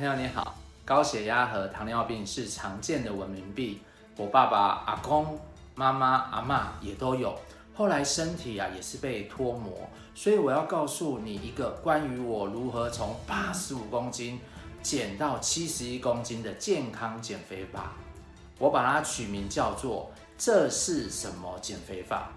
[0.00, 3.78] 朋友你好，高血压和糖尿病是常见的文明病，
[4.16, 5.38] 我爸爸、阿公、
[5.74, 7.38] 妈妈、阿嬷也都有。
[7.74, 14.40] 后来身体啊也是被脱模，所以我要告诉你一个关于我如何从八十五公斤
[14.82, 17.92] 减到七十一公斤的健康减肥法。
[18.58, 22.32] 我把它取名叫做“这是什么减肥法”。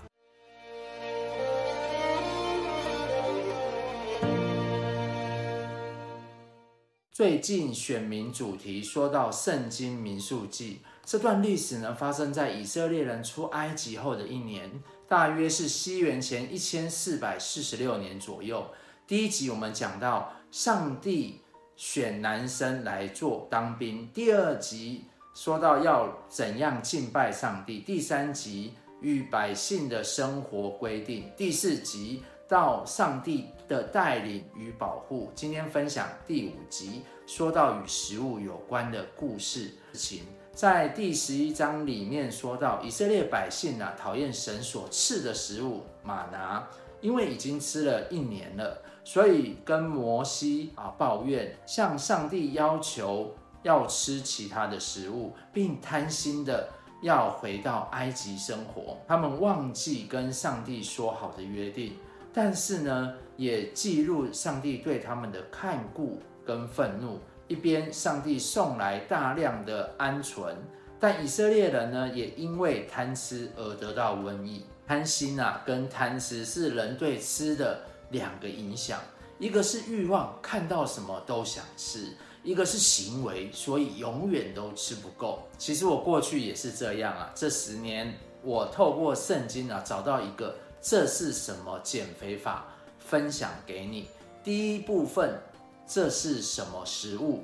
[7.14, 14.68] 最近选民主题说到《圣经民数记》这段历史呢，发生在以色列人出埃及后的一年，
[15.07, 18.65] 大约是西元前一千四百四十六年左右。
[19.06, 21.39] 第一集我们讲到上帝
[21.75, 25.04] 选男生来做当兵，第二集
[25.36, 32.23] 说到要怎样敬拜上帝，第三集与百姓的生活规定，第四集。
[32.45, 35.31] 到上帝的带领与保护。
[35.34, 40.23] 今天分享第五集，说到与食物有关的故事情。
[40.52, 46.67] 在第十一章里面说到，以色列百姓啊讨厌神所赐的食物吗哪，
[47.02, 53.33] 因为已经吃了一年了，所以跟摩西啊抱怨，向上帝要求
[53.64, 56.70] 要吃其他的食物，并贪心的
[57.02, 58.98] 要回到埃及生活。
[59.08, 61.94] 他们忘记跟上帝说好的约定。
[62.31, 67.19] 但是呢，也记录上帝对他们的看顾跟愤怒。
[67.47, 70.53] 一边，上帝送来大量的鹌鹑，
[70.99, 74.66] 但以色列人呢，也因为贪吃而得到瘟疫。
[74.88, 78.99] 贪心啊，跟贪吃是人对吃的两个影响，
[79.39, 85.47] 一个是欲望，看到什么都想吃；一个是行为，所以永远都吃不够。
[85.58, 87.31] 其实我过去也是这样啊。
[87.33, 90.55] 这十年，我透过圣经啊，找到一个。
[90.81, 92.66] 这是什么减肥法？
[92.99, 94.09] 分享给你。
[94.44, 95.39] 第一部分，
[95.86, 97.42] 这是什么食物？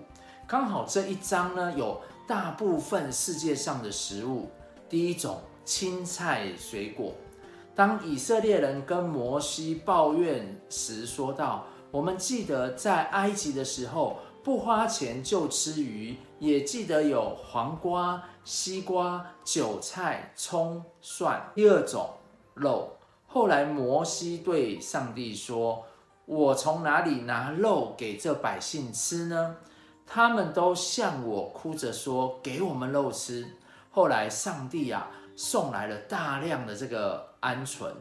[0.47, 4.49] 刚好这一章呢，有大部分世界上的食物。
[4.89, 7.13] 第一种，青菜水果。
[7.75, 22.09] 当以色列人跟摩西抱怨时，说道：“我们记得在埃及的时候，不花钱就吃鱼，也记得有黄瓜、西瓜、韭菜、葱、蒜。”第二种，
[22.55, 22.89] 肉。
[23.27, 25.85] 后来摩西对上帝说
[26.29, 29.55] ：“我从哪里拿肉给这百姓吃呢？
[30.05, 33.47] 他们都向我哭着说：‘给我们肉吃。’
[33.89, 37.91] 后来上帝啊送来了大量的这个鹌鹑，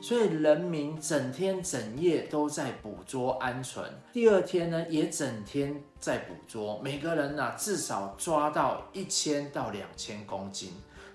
[0.00, 3.82] 所以人民整天整夜都在捕捉鹌鹑。
[4.12, 10.70] 第二天呢，也整天在捕捉，每个人呢至少抓到一千到两千公斤。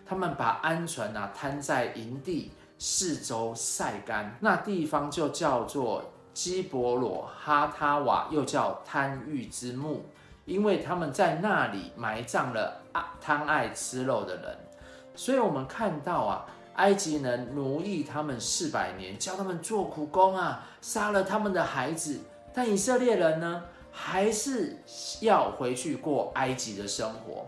[0.06, 10.06] 他们把鹌鹑啊摊在营地。”四周晒干，那地方就叫做基伯罗哈他瓦，又叫贪欲之墓，
[10.46, 14.56] 因为他们在那里埋葬了啊贪爱吃肉的人。
[15.16, 16.46] 所以，我们看到啊，
[16.76, 22.20] 埃及人奴役他们四百年，教他们做苦工啊，杀了他们的孩子。
[22.54, 24.78] 但以色列人呢，还是
[25.22, 27.48] 要回去过埃及的生活。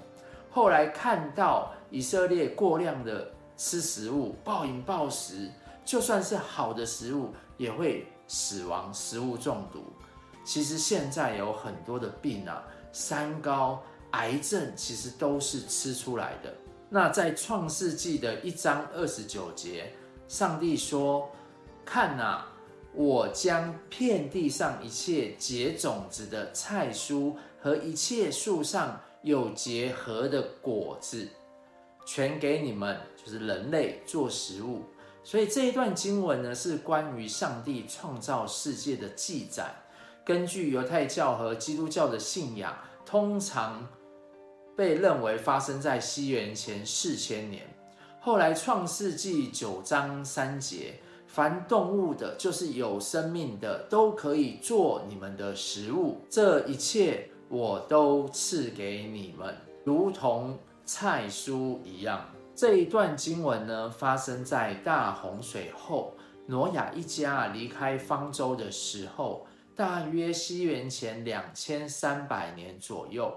[0.50, 3.30] 后来看到以色列过量的。
[3.62, 5.52] 吃食物暴饮暴食，
[5.84, 9.84] 就算是好的食物也会死亡，食物中毒。
[10.44, 13.82] 其实现在有很多的病啊，三高、
[14.12, 16.54] 癌症，其实都是吃出来的。
[16.90, 19.94] 那在创世纪的一章二十九节，
[20.28, 21.30] 上帝说
[21.86, 22.48] ：“看啊，
[22.94, 31.28] 我将遍地上一切结种子的菜蔬和一切树上有结核的果子。”
[32.08, 34.82] 全给你们，就是人类做食物。
[35.24, 39.76] 所以这一段经文呢，是关于上帝创造世界的记载。
[40.26, 42.76] 根据犹太教和基督教的信仰，
[43.06, 43.88] 通常
[44.76, 47.64] 被认为发生在西元前四千年。
[48.20, 50.96] 后来创世纪九章三节，
[51.28, 56.22] 凡动物的，就是有生命的，都可以做你们的食物。
[56.30, 60.58] 这一切我都赐给你们，如同。
[60.92, 62.26] 菜蔬一样，
[62.60, 66.14] 这一段经文呢，发生在大洪水后，
[66.48, 69.48] 挪亚一家离开方舟的时候，
[69.78, 73.34] 大约西元前两千三百年左右。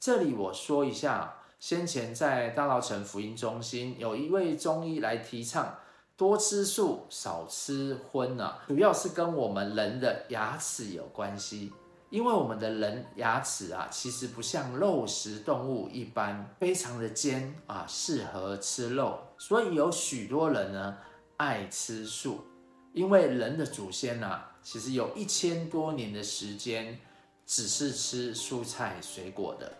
[0.00, 5.76] 这里我说一下，先前在大稻城福音中心，有一位中医来提倡
[6.16, 11.70] 多吃素，少吃荤呢，主要是跟我们人的牙齿有关系。
[12.14, 20.96] 因为我们的人牙齿啊，其实不像肉食动物一般非常的尖啊，适合吃肉，所以有许多人呢
[21.38, 22.44] 爱吃素。
[22.92, 26.96] 因为人的祖先啊，其实有一千多年的时间
[27.44, 29.72] 只是吃蔬菜水果的。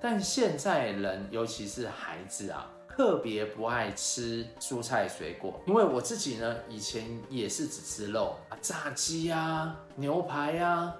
[0.00, 5.60] 但现在人，尤其是孩子啊，特别不爱吃蔬菜水果。
[5.66, 10.94] 因为我自己呢，以前也是只吃肉啊，炸鸡啊、牛排啊、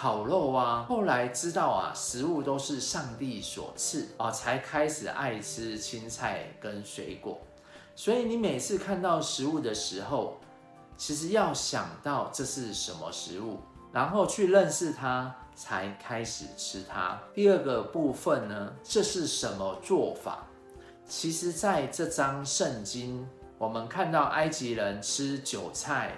[0.00, 0.86] 烤肉啊。
[0.88, 7.40] 后来知道啊，食物都是上帝所赐啊，才开始爱吃青菜跟水果。
[7.96, 10.38] 所以你每次看到食物的时候，
[10.96, 13.58] 其实要想到这是什么食物，
[13.92, 15.34] 然后去认识它。
[15.58, 17.20] 才开始吃它。
[17.34, 20.46] 第二个部分呢，这是什么做法？
[21.04, 23.28] 其实，在这章圣经，
[23.58, 26.12] 我们看到埃及人吃韭菜、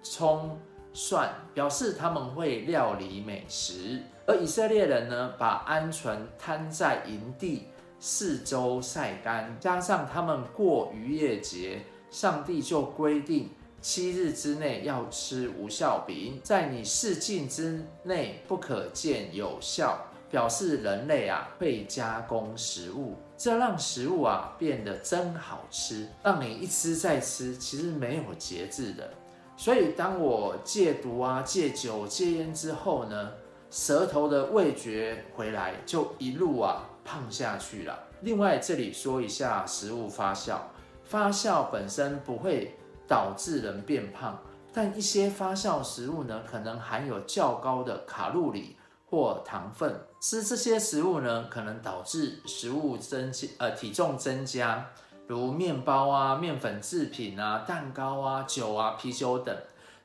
[0.00, 0.56] 葱、
[0.94, 7.66] 蒜，表示他们会料理美食；而以色列人呢，把鹌鹑摊在营地
[7.98, 13.50] 四周晒干，加上他们过逾越节，上帝就规定。
[13.80, 19.96] 七日之内要吃无酵饼，在你四境之内不可见有酵，
[20.30, 29.10] 表示人类啊会加工食物，这让食物啊变得真好吃，让你一吃再吃，其实没有节制的。
[29.56, 33.32] 所以当我戒毒啊、戒酒、戒烟之后呢，
[33.70, 37.98] 舌头的味觉回来，就一路啊胖下去了。
[38.20, 40.58] 另外这里说一下食物发酵，
[41.04, 42.76] 发酵本身不会。
[43.06, 44.38] 导致人变胖，
[44.72, 48.78] 但一些发酵食物呢，可能含有较高的卡路里
[49.10, 49.94] 或糖分。
[50.22, 54.90] 吃这些食物呢，可能导致食物增，呃，体重增加，
[55.26, 59.56] 如面包啊、面粉制品啊、蛋糕啊、酒啊、啤酒等。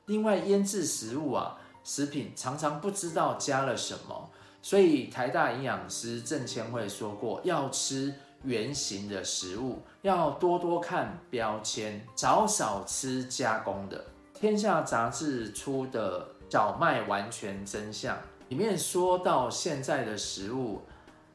[0.06, 4.30] 另外，腌制食物啊、食品常常不知道加了什么，
[4.62, 8.14] 所以台大营养师郑千惠说过，要吃。
[8.42, 14.02] 原型的食物要多多看标签，少少吃加工的。
[14.32, 16.20] 天下杂志出的
[16.50, 18.16] 《小麦完全真相》
[18.48, 20.80] 里面说到，现在的食物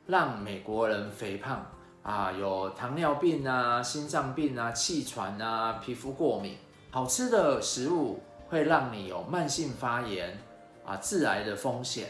[0.07, 1.63] 让美国人肥胖
[2.05, 6.55] 啊，有糖尿病啊、心脏病啊、气喘啊、皮肤过敏。
[6.91, 10.39] 好吃的食物会让你有慢性发炎
[10.85, 12.09] 啊、致癌的风险。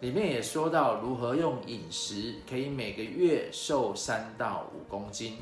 [0.00, 5.38] 里面也说到如何用饮食可以每个月瘦三到五公斤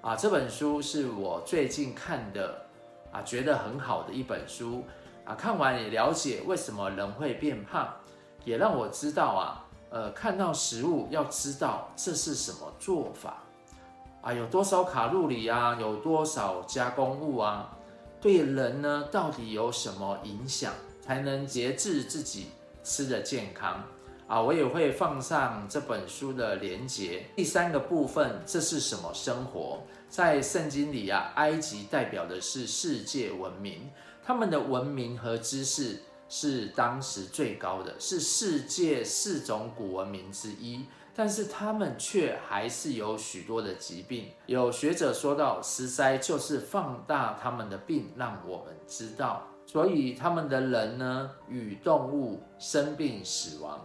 [0.00, 2.66] 啊，这本书是我最近看的
[3.12, 4.84] 啊，觉得很好的一本书
[5.24, 7.88] 啊，看完也了解为什么人会变胖，
[8.44, 13.42] 也让我知道啊，呃，看到食物要知道这是什么做法
[14.20, 17.76] 啊，有多少卡路里啊，有多少加工物啊，
[18.20, 22.48] 对人呢到底有什么影响，才能节制自己
[22.82, 23.82] 吃的健康
[24.26, 27.24] 啊，我也会放上这本书的连结。
[27.34, 29.80] 第三个部分，这是什么生活？
[30.10, 33.90] 在圣经里啊，埃及代表的是世界文明，
[34.22, 40.84] 他们的文明和知识是当时最高的，是世界四种古文明之一。
[41.14, 44.28] 但是他们却还是有许多的疾病。
[44.46, 49.48] 有学者说到，食塞就是放大他们的病，让我们知道。
[49.66, 53.80] 所以他们的人呢，与动物生病死亡。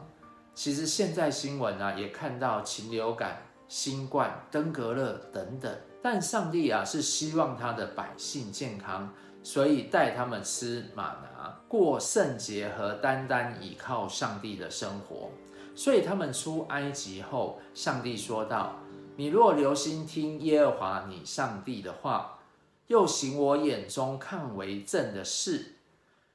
[0.53, 5.75] 其实现在新闻啊，也看到禽流感、新冠、登革热等等。
[6.03, 9.11] 但上帝啊，是希望他的百姓健康，
[9.43, 15.29] 所以带他们吃马拿，过圣洁和单单倚靠上帝的生活。
[15.75, 18.79] 所以他们出埃及后，上帝说道
[19.17, 22.39] ：“你若留心听耶和华你上帝的话。”
[22.87, 25.75] 又行我眼中看为正的事，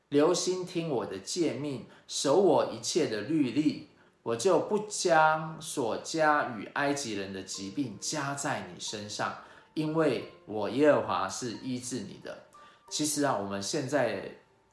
[0.08, 3.90] 留心听我的诫命，守我一切的律例，
[4.22, 9.36] 我就不将所加与埃及人的疾病加在你身上，
[9.74, 12.44] 因为我耶和华是医治你的。
[12.88, 14.22] 其实啊，我们现在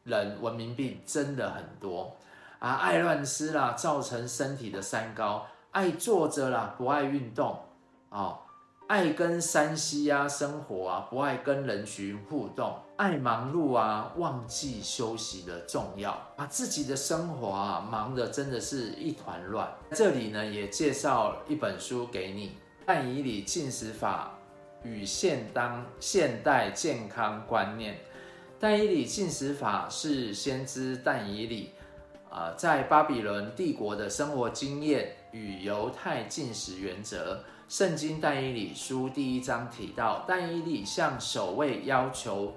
[0.03, 2.15] 人文明病真的很多
[2.59, 7.59] 啊，爱乱吃啦，造成身体的三高；爱坐着啦，不爱运动
[8.09, 8.39] 啊。
[8.87, 19.67] 爱跟山西啊生活啊，不爱跟人群互动，爱忙碌啊，忘记休息的重要，把自己的生活啊忙得真的是一团乱。
[19.89, 22.49] 这里呢也介绍一本书给你，
[22.85, 24.34] 《但以理进食法
[24.85, 27.93] 与现当现代健康观念》。
[28.59, 31.71] 但以理进食法是先知但以理
[32.29, 37.43] 啊在巴比伦帝国的生活经验与犹太进食原则。
[37.67, 42.55] 圣经但以理书第一章提到，但以理向守卫要求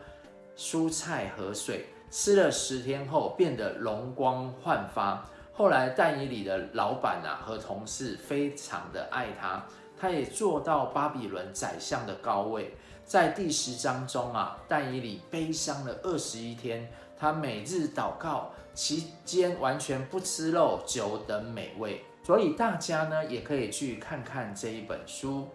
[0.55, 5.27] 蔬菜和水，吃了十天后变得容光焕发。
[5.53, 9.65] 后来但以理的老板啊和同事非常的爱他，
[9.99, 12.75] 他也做到巴比伦宰相的高位。
[13.05, 22.05] 在第十章中啊，但以理悲伤了二十一天，他每日祷告，期间完全不吃肉久等美味。
[22.23, 25.49] 所以大家呢也可以去看看这一本书，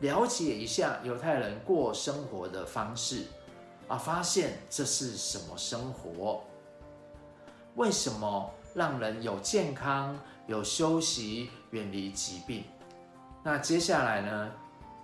[0.00, 3.26] 了解一下犹太人过生活的方式
[3.86, 6.42] 啊，发现这是什么生活？
[7.76, 10.18] 为什么让人有健康、
[10.48, 12.64] 有休息、远离疾病？
[13.50, 14.52] 那接下来呢，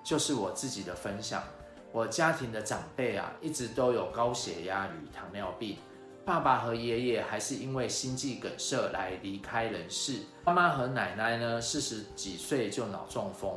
[0.03, 1.43] 就是我自己的分享。
[1.91, 5.79] 我家庭的长辈啊，一直都有高血压与糖尿病。
[6.27, 10.19] 爸爸和爷爷还是因为心肌梗塞来离开人世。
[10.45, 13.51] 妈妈和奶奶呢，四十几岁就脑中风，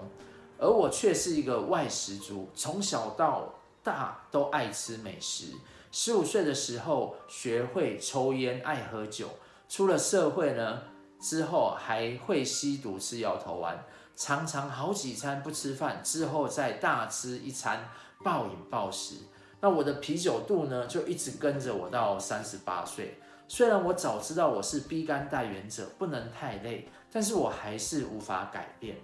[0.58, 3.54] 而我却是一个外食族，从小到
[3.84, 5.48] 大都爱吃美食。
[5.92, 9.28] 十五岁的时候学会抽烟，爱喝酒。
[9.68, 10.82] 出了社会呢
[11.20, 13.84] 之后，还会吸毒，吃摇头丸，
[14.18, 17.88] 常常好几餐不吃饭，之后再大吃一餐，
[18.24, 19.18] 暴饮暴食。
[19.62, 23.20] 那我的啤酒肚呢，就一直跟着我到三十八岁。
[23.48, 28.98] 虽然我早知道我是 B 肝带原者，不能太累，但是我还是无法改变。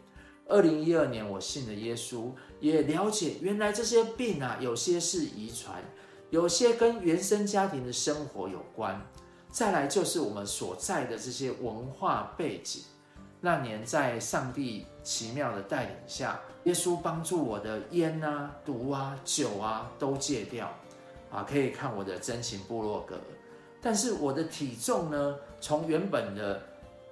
[0.47, 5.81] 二零一二年，我信了耶稣，也了解原来这些病啊，有些是遗传，
[6.31, 8.99] 有些跟原生家庭的生活有关。
[9.51, 12.81] 再来就是我们所在的这些文化背景。
[13.45, 20.71] 那年在上帝奇妙的带领下，耶稣帮助我的烟啊、毒啊、酒啊都戒掉，
[21.29, 23.17] 啊，可以看我的真情部落格。
[23.81, 26.61] 但是我的体重呢，从原本的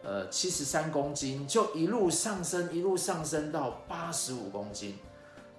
[0.05, 4.97] 呃七十三公斤，就一路上升，一路上升到八十五公斤。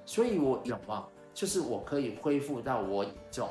[0.07, 3.47] 所以我愿望就是我可以恢复到我体重。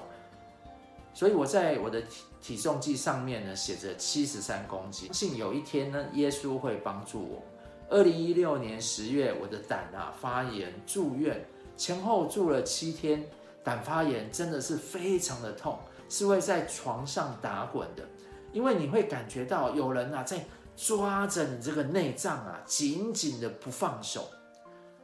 [1.13, 2.01] 所以我在我的
[2.41, 5.07] 体重计上面呢，写着七十三公斤。
[5.13, 7.43] 相信有一天呢，耶稣会帮助我。
[7.89, 11.45] 二零一六年十月，我的胆啊发炎住院，
[11.77, 13.23] 前后住了七天。
[13.63, 15.77] 胆发炎真的是非常的痛，
[16.09, 18.03] 是会在床上打滚的，
[18.51, 20.43] 因为你会感觉到有人啊在
[20.75, 24.27] 抓着你这个内脏啊，紧紧的不放手。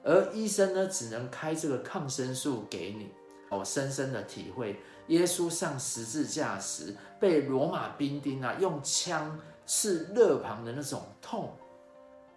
[0.04, 3.10] 而医生呢，只能开这个抗生素给你。
[3.52, 4.76] 我深深的体会。
[5.08, 11.54] 耶稣上十字架时，被罗马兵丁啊用枪刺肋旁的那种痛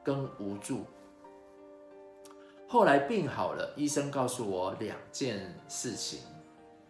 [0.04, 0.84] 跟无助。
[2.68, 6.20] 后来病好了，医生告诉我两件事情：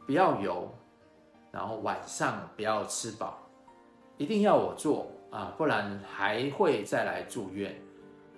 [0.06, 0.68] 不要油，
[1.50, 3.38] 然后晚上不要吃饱，
[4.18, 7.74] 一定要我做啊，不然还会再来住院。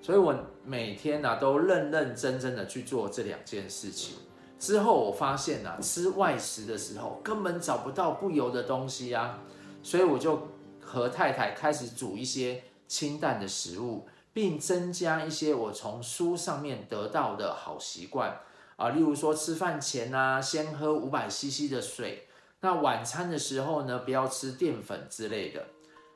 [0.01, 0.35] 所以我
[0.65, 4.19] 每天啊都认认真真的去做这两件事情。
[4.63, 9.41] 之后我发现啊，吃外食的时候根本找不到不油的东西啊，
[9.83, 10.47] 所以我就
[10.81, 18.39] 和太太开始煮一些清淡的食物，并增加一些我从书上面得到的好习惯
[18.77, 22.29] 啊，例如说吃饭前啊，先喝五百 CC 的水，
[22.61, 25.67] 那晚餐的时候呢，不要吃淀粉之类的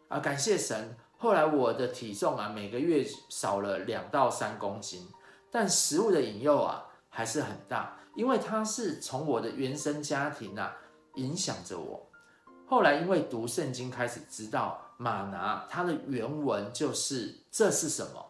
[0.07, 0.21] 啊。
[0.21, 5.09] 感谢神，后来我的体重啊，每个月少了两到三公斤，
[5.51, 7.99] 但食物的引诱啊，还是很大。
[8.17, 10.75] 因为它是从我的原生家庭啊
[11.15, 12.09] 影响着我，
[12.67, 18.25] 后来因为读圣经开始知道马拿，它的原文就是这是什么？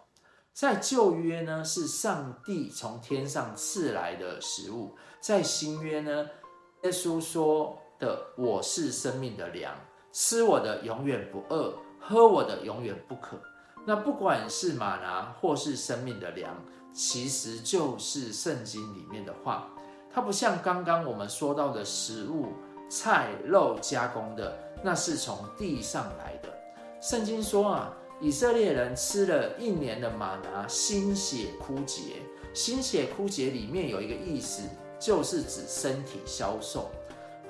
[0.52, 6.28] 在旧约呢是上帝从天上赐来的食物，在新约呢，
[6.82, 9.74] 耶稣说的我是生命的粮，
[10.12, 13.38] 吃我的永远不饿，喝我的永远不渴。
[13.86, 16.56] 那不管是马拿或是生命的粮，
[16.92, 19.68] 其实就是圣经里面的话。
[20.16, 22.46] 它不像刚刚我们说到的食物、
[22.88, 26.49] 菜、肉加工的，那是从地上来的。
[27.02, 32.23] 圣经说啊，以色列人吃了一年的吗哪，心血枯竭。
[32.54, 34.62] 心血枯竭里面有一个意思，
[34.99, 36.90] 就是指身体消瘦。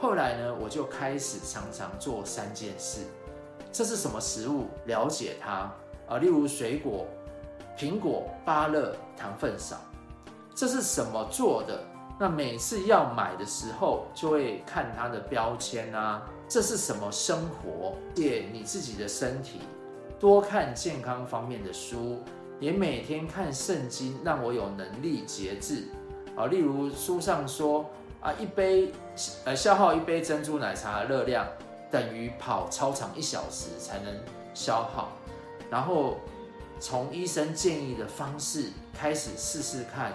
[0.01, 3.03] 后来呢，我就开始常常做三件事。
[3.71, 4.65] 这是什么食物？
[4.87, 5.73] 了解它
[6.09, 7.07] 啊，例如水果、
[7.79, 9.77] 苹果、芭乐，糖分少。
[10.53, 11.81] 这是什么做的？
[12.19, 17.95] 那每次要买的时候，就会看它的标签啊，这是什么生活？
[18.15, 19.61] 借你自己的身体，
[20.19, 22.23] 多看健康方面的书，
[22.59, 25.89] 也每天看圣经，让我有能力节制
[26.35, 26.47] 啊。
[26.47, 27.85] 例如书上说
[28.23, 28.93] 啊，一杯
[29.45, 31.47] 呃消耗一杯珍珠奶茶的热量，
[31.91, 34.15] 等于跑操场一小时才能
[34.55, 35.13] 消耗。
[35.69, 36.17] 然后
[36.81, 40.15] 从医生建议的方式开始试试看。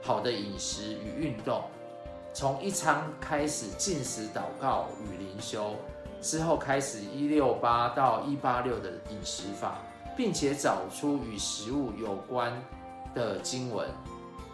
[0.00, 1.62] 好的饮食与运动，
[2.32, 5.74] 从一餐开始禁食祷告与灵修，
[6.20, 9.78] 之后开始一六八到一八六的饮食法，
[10.16, 12.52] 并且找出与食物有关
[13.14, 13.88] 的经文，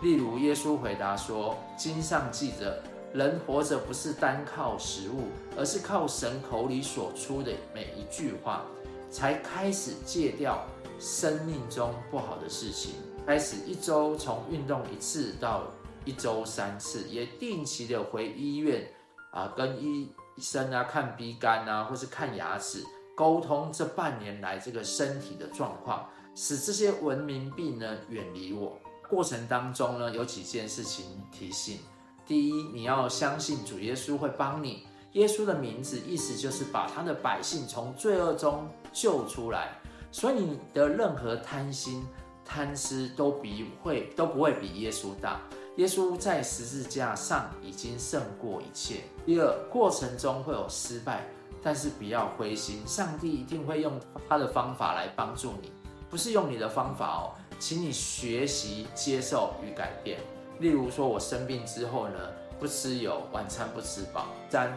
[0.02, 2.82] 例如耶稣回答说：“经上记着，
[3.12, 8.62] 人活着不是单靠食物，而是靠神口里所出的每一句话，
[9.10, 10.64] 才开始戒掉
[10.98, 12.94] 生命中不好的事情。
[13.26, 15.62] 开始一周从运动一次到
[16.04, 18.86] 一周三次，也定期的回医院
[19.30, 22.84] 啊，跟医生啊看鼻肝啊，或是看牙齿，
[23.16, 28.78] 沟通这半年来这个身体的状况，使这些文明病呢远离我。
[29.08, 31.78] 过程当中呢，有几件事情提醒。
[32.26, 34.86] 第一，你要相信主耶稣会帮你。
[35.12, 39.78] 耶稣的名字意思就是把他的百姓从罪恶中救出来。
[40.10, 42.04] 所以你的任何贪心、
[42.44, 45.40] 贪吃都比会都不会比耶稣大。
[45.76, 49.00] 耶稣在十字架上已经胜过一切。
[49.26, 51.24] 第二，过程中会有失败，
[51.62, 53.98] 但是不要灰心，上帝一定会用
[54.28, 55.72] 他的方法来帮助你，
[56.08, 60.20] 不是用你的方法哦，请你学习接受与改变。
[60.60, 62.18] 例如说，我生病之后呢，
[62.60, 64.26] 不吃油，晚餐不吃饱。
[64.48, 64.72] 三，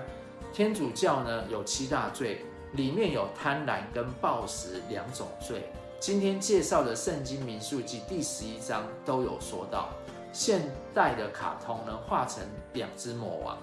[0.52, 2.44] 天主教呢有七大罪，
[2.74, 5.70] 里面有贪婪跟暴食两种罪。
[6.00, 9.90] 今天介绍的《圣经民数记》第十一章都有说到。
[10.32, 10.62] 现
[10.94, 13.58] 代的卡通呢，画成两只魔王。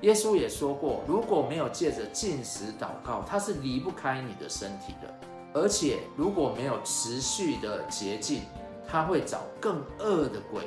[0.00, 5.08] 耶稣也说过，如果没有借着禁食祷告，他是离不开你的身体的。
[5.54, 8.42] 而且如果没有持续的洁净，
[8.88, 10.64] 他会找更恶的鬼。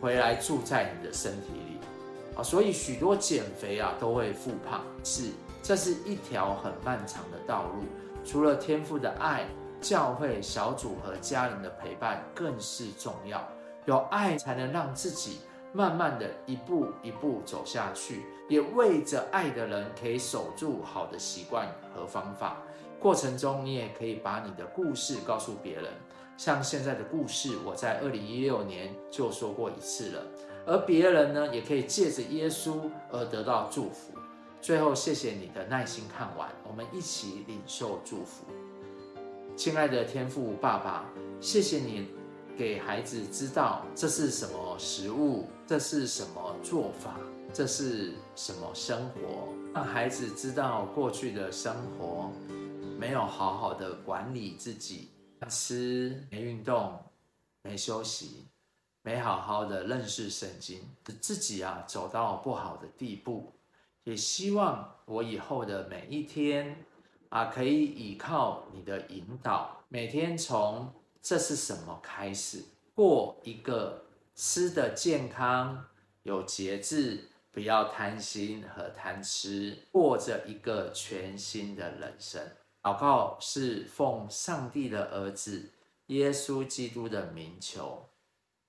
[0.00, 1.80] 回来住在你的身体里
[2.36, 5.30] 啊，所以许多减肥啊都会复胖，是，
[5.64, 7.82] 这是一条很漫长的道路。
[8.24, 9.44] 除了天赋的爱，
[9.80, 13.46] 教会小组和家人的陪伴更是重要。
[13.86, 15.40] 有爱才能让自己
[15.72, 22.58] 慢慢的一步一步走下去，也为着爱的人可以守住好的习惯和方法。
[22.98, 25.84] 过程中，你也可以把你的故事告诉别人。
[26.36, 30.22] 像现在的故事，我在二零一六年就说过一次了，
[30.66, 34.12] 而别人呢，也可以借着耶稣而得到祝福。
[34.60, 38.44] 最后，谢谢你的耐心看完，我们一起领受祝福。
[39.58, 41.04] 亲爱的天父爸爸，
[41.40, 42.06] 谢谢你
[42.56, 47.18] 给孩子知道这是什么食物，这是什么做法，
[47.52, 52.30] 这是什么生活，让孩子知道过去的生活
[52.96, 55.08] 没有好好的管理自己。
[55.48, 56.96] 吃没运动，
[57.62, 58.46] 没休息，
[59.02, 60.80] 没好好的认识圣经，
[61.20, 63.52] 自己啊走到不好的地步。
[64.04, 66.84] 也希望我以后的每一天
[67.28, 72.64] 啊，可以依靠你的引导，每天从这是什么开始，
[72.94, 75.84] 过一个吃的健康、
[76.22, 82.42] 有节制，不要贪心和贪吃，过着一个全新的人生。
[82.82, 85.70] 祷告是奉上帝的儿子
[86.06, 88.08] 耶稣基督的名求，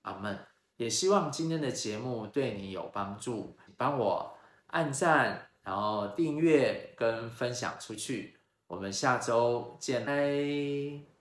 [0.02, 0.38] 阿门。
[0.76, 8.39] 也希望今天的节目对你有帮助，帮我按赞，然后订阅跟分享出去。
[8.70, 11.10] 我们下周见，拜。